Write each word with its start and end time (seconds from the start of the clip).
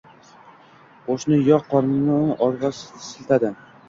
Qo‘shchi 1.09 1.37
yo‘q 1.49 1.67
qorinni 1.73 2.15
olg‘a 2.47 2.73
siltadi. 2.79 3.53